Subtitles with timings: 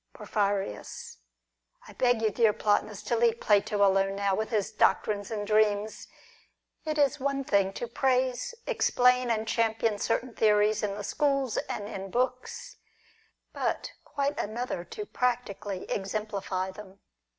[0.15, 1.17] PorphyriiLs.
[1.87, 6.07] I beg you, dear Plotinus, to leave Plato alone now, with his doctrines and dreams.
[6.85, 11.87] It is one thing to praise, explain, and champion certain theories in the schools and
[11.87, 12.77] in books,
[13.53, 16.99] but quite another to prac tically exemplify them.